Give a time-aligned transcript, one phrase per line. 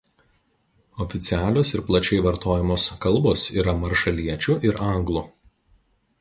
[1.03, 5.25] Oficialios ir plačiai vartojamos kalbos yra maršaliečių ir anglų.